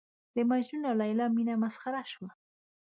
[0.35, 2.29] د مجنون او لېلا مینه مسخره شوه.